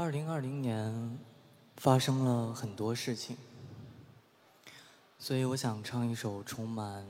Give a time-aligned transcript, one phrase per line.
[0.00, 1.18] 二零二零年
[1.76, 3.36] 发生了很多事情，
[5.18, 7.04] 所以我想唱一首充满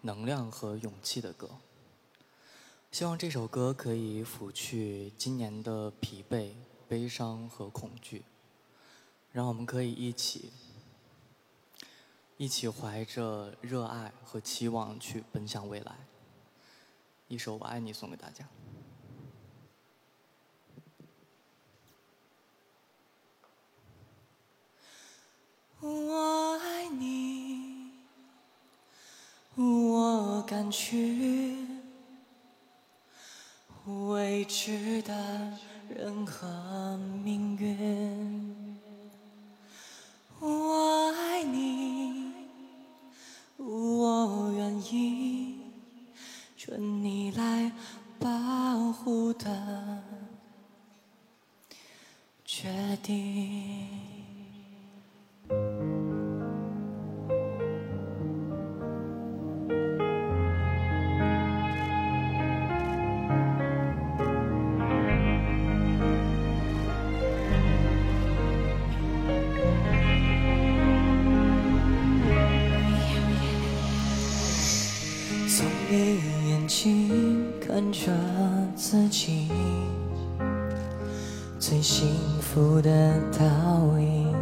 [0.00, 1.48] 能量和勇气的歌。
[2.90, 6.54] 希望这首歌可以抚去今年的疲惫、
[6.88, 8.24] 悲伤和恐惧，
[9.30, 10.50] 让我们可以一起，
[12.36, 15.94] 一起怀着热爱和期望去奔向未来。
[17.28, 18.44] 一首《我爱你》送给大家。
[25.80, 27.92] 我爱你，
[30.70, 31.56] 去
[33.86, 35.58] 未知的
[35.96, 38.56] 任何命运。
[40.40, 42.32] 我爱你，
[43.56, 45.58] 我愿意
[46.56, 47.72] 准你来
[75.58, 78.12] 从你眼睛看着
[78.76, 79.48] 自己
[81.58, 82.06] 最幸
[82.40, 84.32] 福的倒影，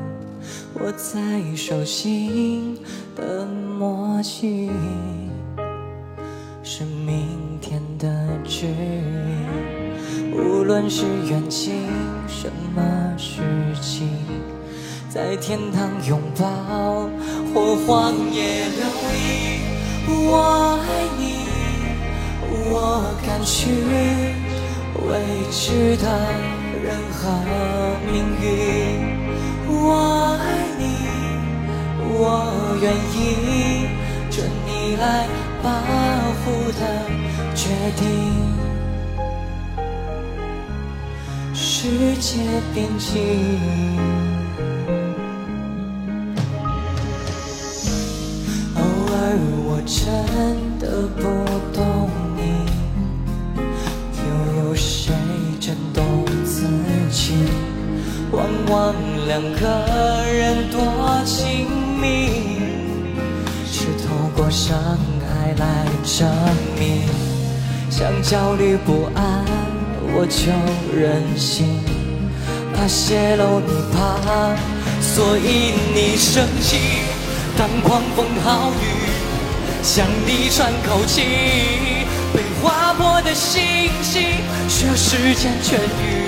[0.75, 2.79] 握在手心
[3.17, 4.71] 的默契
[6.63, 10.35] 是明天的指引。
[10.35, 11.87] 无论是远近
[12.29, 13.41] 什么事
[13.81, 14.07] 情，
[15.09, 17.09] 在天堂拥抱
[17.55, 19.47] 或荒野流离。
[20.09, 20.56] 我，
[23.45, 23.71] 去
[25.07, 25.11] 未
[25.51, 26.05] 知的
[26.83, 27.29] 任何
[28.11, 28.45] 命运。
[29.69, 30.45] 我爱
[30.79, 30.83] 你，
[32.09, 32.21] 我
[32.81, 33.17] 愿意
[34.31, 34.35] 准
[34.67, 35.05] 你来
[35.63, 35.65] 保
[36.43, 36.81] 护的
[37.55, 37.61] 决
[37.97, 38.03] 定。
[41.55, 42.41] 世界
[42.75, 43.11] 边境。
[48.75, 49.15] 偶尔
[49.65, 49.97] 我真
[50.81, 50.85] 的
[51.17, 51.23] 不
[58.37, 58.95] 往往
[59.27, 59.67] 两个
[60.31, 60.79] 人多
[61.25, 61.67] 亲
[61.99, 62.29] 密，
[63.65, 64.77] 是透过伤
[65.23, 66.29] 害来证
[66.79, 67.09] 明。
[67.89, 69.43] 想焦虑不安，
[70.13, 70.53] 我就
[70.95, 71.81] 任性，
[72.75, 74.55] 怕泄露你怕，
[75.01, 76.77] 所以你生气。
[77.57, 78.85] 当狂风暴雨
[79.83, 81.23] 向你喘口气，
[82.35, 86.26] 被划破的信息需要时间痊愈。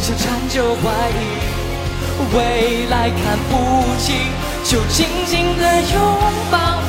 [0.00, 4.16] 想缠着怀疑，未来看不清，
[4.64, 6.00] 就紧紧的拥
[6.50, 6.80] 抱，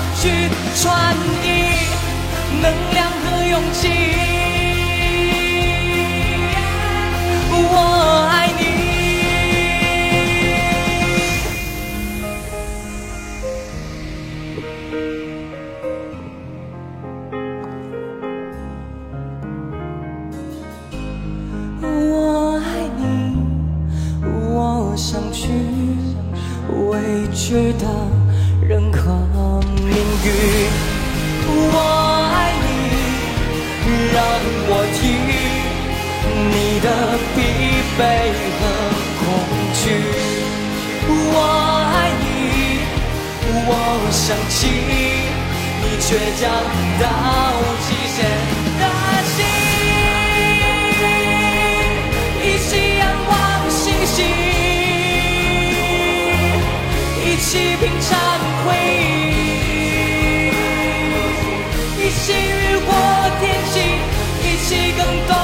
[27.52, 27.86] 知的
[28.66, 29.12] 任何
[29.84, 30.28] 命运。
[31.50, 31.76] 我
[32.32, 32.66] 爱你，
[34.14, 34.18] 让
[34.70, 35.04] 我听
[36.48, 36.88] 你的
[37.36, 37.38] 疲
[38.00, 38.00] 惫
[38.56, 38.60] 和
[39.20, 39.22] 恐
[39.84, 39.84] 惧。
[41.10, 41.36] 我
[41.92, 42.24] 爱你，
[43.68, 43.70] 我
[44.12, 44.56] 想起
[45.82, 46.08] 你倔
[46.40, 46.42] 强
[47.02, 47.04] 到
[64.72, 65.41] 忆，一起越过天际，一起更多。